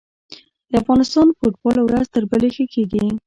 د 0.69 0.73
افغانستان 0.81 1.27
فوټبال 1.37 1.77
ورځ 1.83 2.05
تر 2.15 2.23
بلې 2.31 2.49
ښه 2.55 2.65
کیږي. 2.73 3.03